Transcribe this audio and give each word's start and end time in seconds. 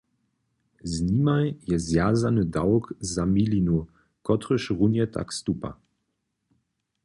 Z 0.93 1.01
nimaj 1.09 1.51
je 1.73 1.77
zwjazany 1.87 2.43
dawk 2.55 2.85
na 3.15 3.23
milinu, 3.35 3.77
kotryž 4.29 4.63
runje 4.77 5.05
tak 5.15 5.27
stupa. 5.41 5.75